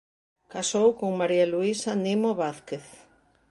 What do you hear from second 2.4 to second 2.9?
Vázquez.